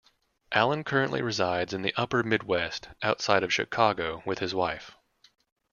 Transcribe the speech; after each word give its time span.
Allen 0.51 0.83
currently 0.83 1.21
resides 1.21 1.75
in 1.75 1.83
the 1.83 1.93
upper 1.95 2.23
midwest, 2.23 2.89
outside 3.03 3.43
of 3.43 3.53
Chicago, 3.53 4.23
with 4.25 4.39
his 4.39 4.51
wife. 4.51 4.95